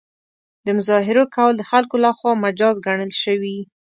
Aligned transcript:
د 0.65 0.67
مظاهرو 0.77 1.23
کول 1.35 1.53
د 1.57 1.61
خلکو 1.71 1.95
له 2.03 2.11
خوا 2.17 2.31
مجاز 2.45 2.75
ګڼل 2.87 3.11
شوي. 3.23 3.57